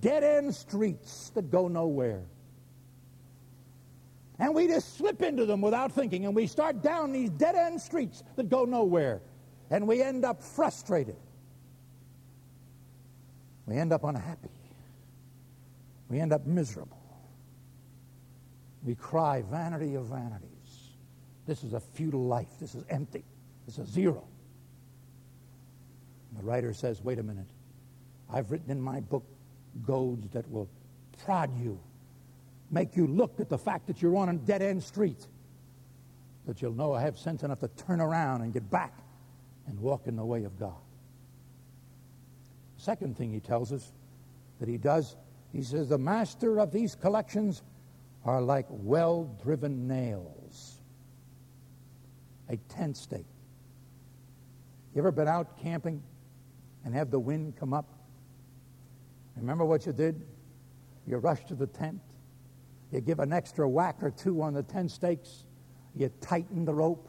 [0.01, 2.23] dead end streets that go nowhere.
[4.39, 7.81] And we just slip into them without thinking, and we start down these dead end
[7.81, 9.21] streets that go nowhere.
[9.71, 11.17] And we end up frustrated.
[13.69, 14.49] We end up unhappy.
[16.09, 16.99] We end up miserable.
[18.83, 20.49] We cry, vanity of vanities.
[21.47, 22.49] This is a futile life.
[22.59, 23.25] This is empty.
[23.67, 24.25] This is zero.
[26.31, 27.49] And the writer says, wait a minute.
[28.33, 29.25] I've written in my book
[29.87, 30.69] goads that will
[31.25, 31.79] prod you
[32.71, 35.27] make you look at the fact that you're on a dead end street,
[36.47, 38.93] that you'll know I have sense enough to turn around and get back
[39.67, 40.75] and walk in the way of God.
[42.79, 43.93] Second thing he tells us
[44.59, 45.17] that he does,
[45.53, 47.63] he says, the master of these collections
[48.25, 50.81] are like well driven nails,
[52.49, 53.27] a tent stake.
[54.95, 56.03] You ever been out camping
[56.85, 57.87] and have the wind come up?
[59.37, 60.21] Remember what you did?
[61.07, 62.01] You rushed to the tent
[62.91, 65.45] you give an extra whack or two on the tent stakes.
[65.95, 67.09] You tighten the rope.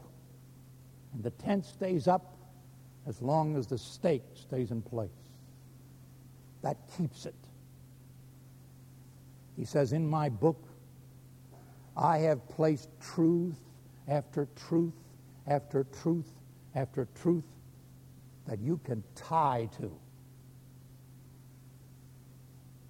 [1.14, 2.36] And the tent stays up
[3.06, 5.10] as long as the stake stays in place.
[6.62, 7.34] That keeps it.
[9.56, 10.62] He says, In my book,
[11.96, 13.58] I have placed truth
[14.08, 14.94] after truth
[15.46, 16.32] after truth
[16.74, 17.44] after truth
[18.46, 19.90] that you can tie to.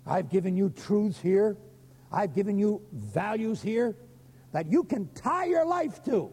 [0.07, 1.57] I've given you truths here
[2.13, 3.97] I've given you values here
[4.53, 6.31] that you can tie your life to.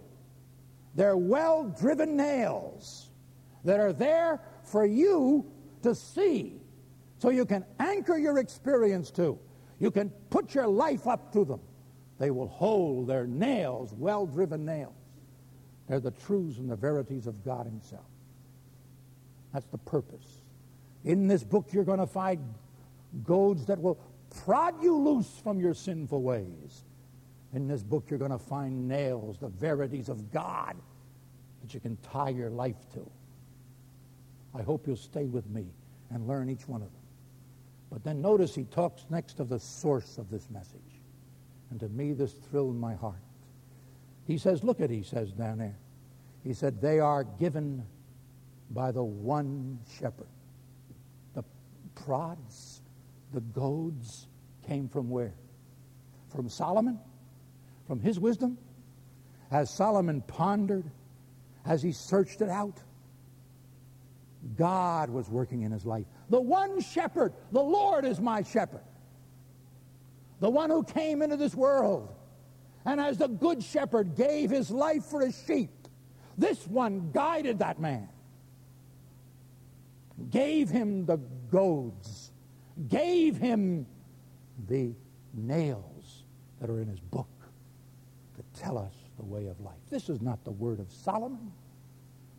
[0.96, 3.10] They're well driven nails
[3.64, 5.46] that are there for you
[5.84, 6.60] to see
[7.20, 9.40] so you can anchor your experience to.
[9.80, 11.60] You can put your life up to them.
[12.20, 14.94] They will hold their nails, well driven nails.
[15.88, 18.06] They're the truths and the verities of God Himself.
[19.54, 20.42] That's the purpose.
[21.06, 22.54] In this book, you're going to find
[23.24, 24.00] goads that will
[24.44, 26.84] prod you loose from your sinful ways.
[27.54, 30.76] In this book, you're going to find nails, the verities of God
[31.62, 33.10] that you can tie your life to.
[34.54, 35.68] I hope you'll stay with me
[36.10, 36.97] and learn each one of them.
[37.92, 41.02] But then notice he talks next of the source of this message.
[41.70, 43.22] And to me, this thrilled my heart.
[44.26, 45.78] He says, Look at, he says down there.
[46.44, 47.86] He said, They are given
[48.70, 50.28] by the one shepherd.
[51.34, 51.44] The
[51.96, 52.82] prods,
[53.34, 54.28] the goads
[54.66, 55.34] came from where?
[56.30, 57.00] From Solomon?
[57.88, 58.58] From his wisdom?
[59.50, 60.92] As Solomon pondered,
[61.66, 62.82] as he searched it out,
[64.56, 66.06] God was working in his life.
[66.30, 68.84] The one shepherd, the Lord is my shepherd.
[70.40, 72.14] The one who came into this world
[72.86, 75.70] and as the good shepherd gave his life for his sheep.
[76.38, 78.08] This one guided that man,
[80.30, 82.32] gave him the goads,
[82.88, 83.88] gave him
[84.68, 84.94] the
[85.34, 86.24] nails
[86.62, 87.28] that are in his book
[88.36, 89.76] to tell us the way of life.
[89.90, 91.52] This is not the word of Solomon.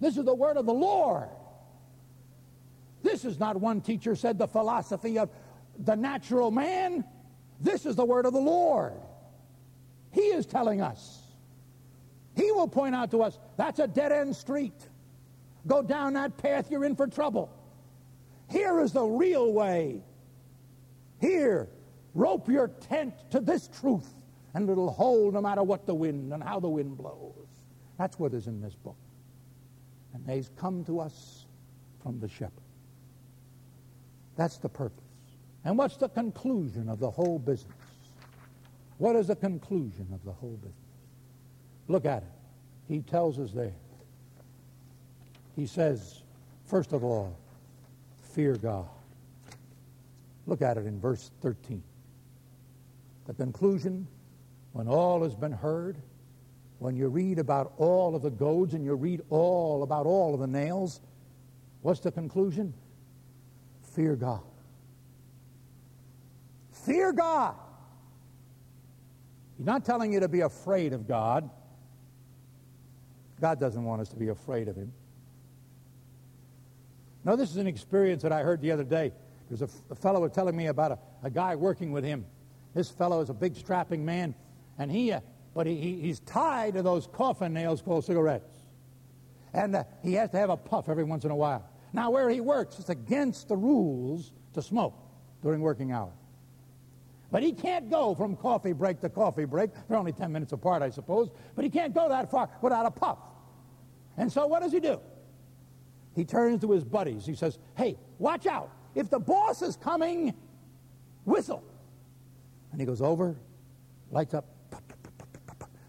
[0.00, 1.28] This is the word of the Lord.
[3.02, 5.30] This is not one teacher said the philosophy of
[5.78, 7.04] the natural man.
[7.60, 9.00] This is the word of the Lord.
[10.12, 11.22] He is telling us.
[12.36, 14.88] He will point out to us that's a dead end street.
[15.66, 17.50] Go down that path, you're in for trouble.
[18.48, 20.02] Here is the real way.
[21.20, 21.68] Here,
[22.14, 24.08] rope your tent to this truth,
[24.54, 27.34] and it'll hold no matter what the wind and how the wind blows.
[27.98, 28.96] That's what is in this book.
[30.14, 31.44] And they've come to us
[32.02, 32.52] from the shepherd.
[34.38, 35.04] That's the purpose.
[35.64, 37.74] And what's the conclusion of the whole business?
[38.98, 40.74] What is the conclusion of the whole business?
[41.88, 42.28] Look at it.
[42.86, 43.74] He tells us there.
[45.56, 46.22] He says,
[46.66, 47.36] first of all,
[48.32, 48.86] fear God.
[50.46, 51.82] Look at it in verse 13.
[53.26, 54.06] The conclusion,
[54.72, 55.98] when all has been heard,
[56.78, 60.38] when you read about all of the goads and you read all about all of
[60.38, 61.00] the nails,
[61.82, 62.72] what's the conclusion?
[63.98, 64.42] Fear God.
[66.70, 67.56] Fear God.
[69.56, 71.50] He's not telling you to be afraid of God.
[73.40, 74.92] God doesn't want us to be afraid of Him.
[77.24, 79.10] No, this is an experience that I heard the other day.
[79.48, 82.24] There's a, a fellow was telling me about a, a, guy working with him.
[82.74, 84.36] This fellow is a big strapping man,
[84.78, 85.18] and he, uh,
[85.56, 88.58] but he, he, he's tied to those coffin nails called cigarettes.
[89.52, 91.67] And uh, he has to have a puff every once in a while.
[91.92, 94.94] Now, where he works, it's against the rules to smoke
[95.42, 96.12] during working hours.
[97.30, 99.70] But he can't go from coffee break to coffee break.
[99.88, 101.30] They're only 10 minutes apart, I suppose.
[101.54, 103.18] But he can't go that far without a puff.
[104.16, 105.00] And so what does he do?
[106.14, 107.26] He turns to his buddies.
[107.26, 108.70] He says, Hey, watch out.
[108.94, 110.34] If the boss is coming,
[111.24, 111.62] whistle.
[112.72, 113.36] And he goes over,
[114.10, 114.46] lights up,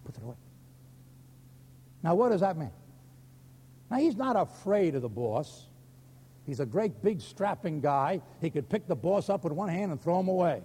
[0.04, 0.36] puts it away.
[2.04, 2.72] Now, what does that mean?
[3.89, 5.68] Now, he's not afraid of the boss.
[6.50, 8.24] He's a great big strapping guy.
[8.41, 10.64] He could pick the boss up with one hand and throw him away.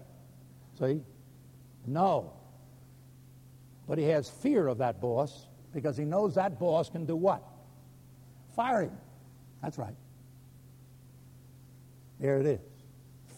[0.79, 1.03] See?
[1.87, 2.33] No.
[3.87, 7.43] But he has fear of that boss because he knows that boss can do what?
[8.57, 8.97] Fire him.
[9.63, 9.95] That's right.
[12.19, 12.61] There it is.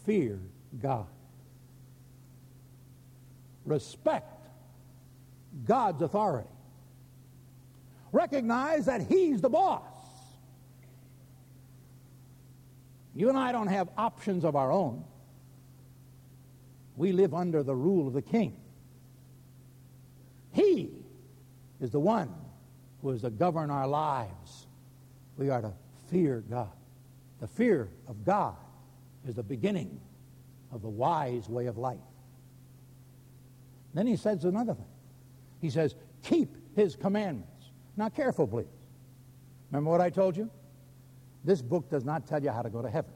[0.05, 0.38] Fear
[0.80, 1.09] God.
[3.64, 4.47] Respect
[5.64, 6.49] God's authority.
[8.12, 9.95] Recognize that He's the boss.
[13.16, 15.02] You and I don't have options of our own.
[16.96, 18.54] We live under the rule of the king.
[20.52, 20.90] He
[21.80, 22.32] is the one
[23.00, 24.66] who is to govern our lives.
[25.38, 25.72] We are to
[26.10, 26.72] fear God.
[27.40, 28.56] The fear of God
[29.26, 29.98] is the beginning
[30.70, 31.98] of the wise way of life.
[33.94, 34.84] Then he says another thing.
[35.62, 37.70] He says, keep his commandments.
[37.96, 38.66] Now, careful, please.
[39.70, 40.50] Remember what I told you?
[41.47, 43.12] This book does not tell you how to go to heaven.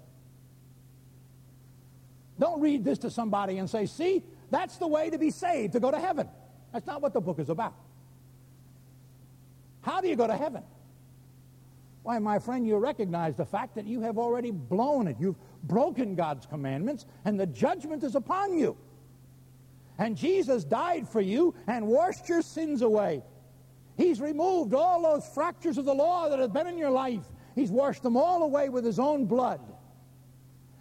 [2.39, 5.81] Don't read this to somebody and say, see, that's the way to be saved, to
[5.81, 6.29] go to heaven.
[6.73, 7.75] That's not what the book is about.
[9.83, 10.63] How do you go to heaven?
[12.03, 15.17] Why, my friend, you recognize the fact that you have already blown it.
[15.19, 18.77] You've broken God's commandments, and the judgment is upon you.
[19.99, 23.23] And Jesus died for you and washed your sins away.
[23.97, 27.25] He's removed all those fractures of the law that have been in your life.
[27.61, 29.61] He's washed them all away with his own blood.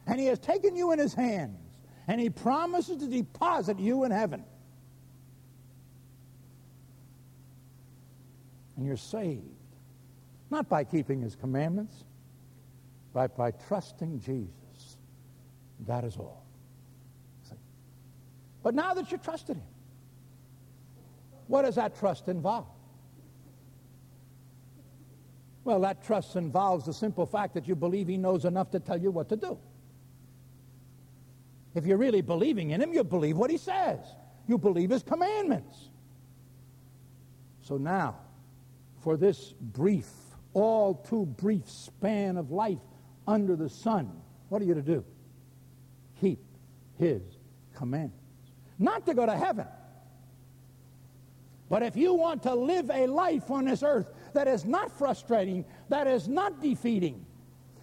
[0.07, 1.59] And he has taken you in his hands.
[2.07, 4.45] And he promises to deposit you in heaven.
[8.77, 9.43] And you're saved.
[10.49, 12.05] Not by keeping his commandments,
[13.13, 14.97] but by trusting Jesus.
[15.85, 16.45] That is all.
[18.63, 19.67] But now that you trusted him,
[21.47, 22.67] what does that trust involve?
[25.69, 28.99] Well, that trust involves the simple fact that you believe he knows enough to tell
[28.99, 29.55] you what to do.
[31.75, 33.99] If you're really believing in him, you believe what he says.
[34.47, 35.77] You believe his commandments.
[37.61, 38.15] So now,
[39.03, 40.09] for this brief,
[40.55, 42.79] all too brief span of life
[43.27, 44.11] under the sun,
[44.47, 45.05] what are you to do?
[46.19, 46.39] Keep
[46.97, 47.21] his
[47.75, 48.17] commandments.
[48.79, 49.67] Not to go to heaven.
[51.69, 55.65] But if you want to live a life on this earth that is not frustrating,
[55.89, 57.25] that is not defeating,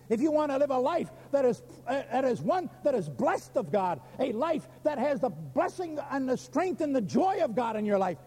[0.09, 3.09] if you want to live a life that is, uh, that is one that is
[3.09, 7.41] blessed of God, a life that has the blessing and the strength and the joy
[7.43, 8.19] of God in your life,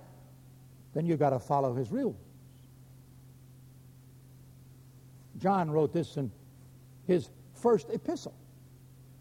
[0.94, 2.18] then you've got to follow his rules.
[5.38, 6.32] John wrote this in
[7.08, 8.36] his first epistle.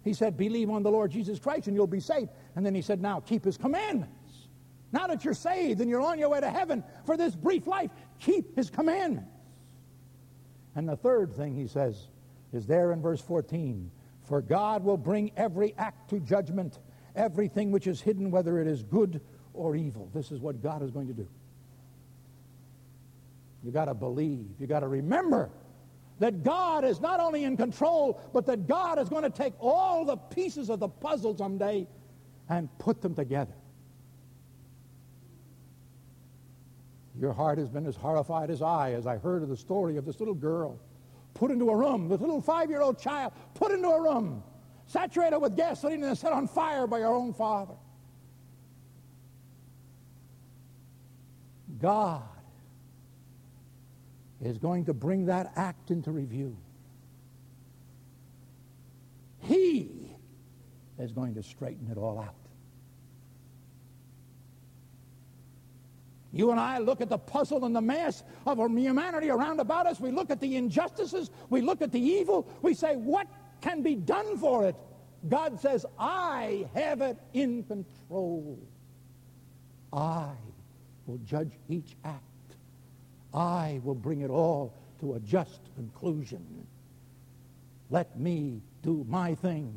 [0.02, 2.30] He said, Believe on the Lord Jesus Christ and you'll be saved.
[2.56, 4.14] And then he said, Now keep his commandments.
[4.90, 7.90] Now that you're saved and you're on your way to heaven for this brief life,
[8.20, 9.30] keep his commandments.
[10.74, 12.08] And the third thing he says,
[12.52, 13.90] is there in verse 14.
[14.22, 16.78] For God will bring every act to judgment,
[17.16, 19.20] everything which is hidden, whether it is good
[19.54, 20.10] or evil.
[20.14, 21.26] This is what God is going to do.
[23.64, 24.46] You got to believe.
[24.60, 25.50] You got to remember
[26.20, 30.04] that God is not only in control, but that God is going to take all
[30.04, 31.86] the pieces of the puzzle someday
[32.48, 33.54] and put them together.
[37.20, 40.04] Your heart has been as horrified as I as I heard of the story of
[40.04, 40.78] this little girl
[41.34, 44.42] put into a room, this little five-year-old child put into a room,
[44.86, 47.74] saturated with gasoline and set on fire by your own father.
[51.80, 52.22] God
[54.40, 56.56] is going to bring that act into review.
[59.40, 60.10] He
[60.98, 62.34] is going to straighten it all out.
[66.32, 69.98] You and I look at the puzzle and the mass of humanity around about us.
[69.98, 71.30] We look at the injustices.
[71.48, 72.46] We look at the evil.
[72.60, 73.26] We say, what
[73.60, 74.76] can be done for it?
[75.28, 78.58] God says, I have it in control.
[79.92, 80.30] I
[81.06, 82.22] will judge each act.
[83.32, 86.66] I will bring it all to a just conclusion.
[87.90, 89.72] Let me do my thing.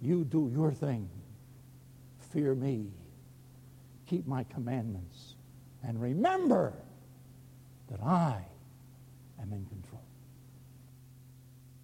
[0.00, 1.08] You do your thing.
[2.30, 2.86] Fear me.
[4.06, 5.35] Keep my commandments
[5.86, 6.72] and remember
[7.90, 8.44] that I
[9.40, 9.75] am in control.